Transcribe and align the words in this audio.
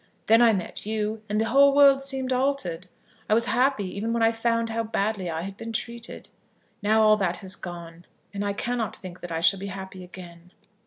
Then 0.25 0.41
I 0.41 0.51
met 0.51 0.83
you, 0.83 1.21
and 1.29 1.39
the 1.39 1.45
whole 1.45 1.75
world 1.75 2.01
seemed 2.01 2.33
altered. 2.33 2.87
I 3.29 3.35
was 3.35 3.45
happy 3.45 3.95
even 3.95 4.13
when 4.13 4.23
I 4.23 4.31
found 4.31 4.69
how 4.71 4.81
badly 4.81 5.29
I 5.29 5.43
had 5.43 5.55
been 5.57 5.71
treated. 5.71 6.27
Now 6.81 7.03
all 7.03 7.17
that 7.17 7.37
has 7.45 7.55
gone, 7.55 8.05
and 8.33 8.43
I 8.43 8.53
cannot 8.53 8.95
think 8.95 9.19
that 9.21 9.31
I 9.31 9.41
shall 9.41 9.59
be 9.59 9.67
happy 9.67 10.03
again." 10.03 10.53